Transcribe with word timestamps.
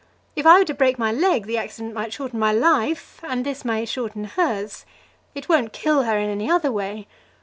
If 0.35 0.47
I 0.47 0.57
were 0.57 0.65
to 0.65 0.73
break 0.73 0.97
my 0.97 1.11
leg, 1.11 1.45
the 1.45 1.59
accident 1.59 1.93
might 1.93 2.11
shorten 2.11 2.39
my 2.39 2.51
life, 2.51 3.19
and 3.23 3.45
this 3.45 3.63
may 3.63 3.85
shorten 3.85 4.23
hers. 4.23 4.83
It 5.35 5.47
won't 5.47 5.73
kill 5.73 6.05
her 6.05 6.17
in 6.17 6.27
any 6.31 6.49
other 6.49 6.71
way. 6.71 7.05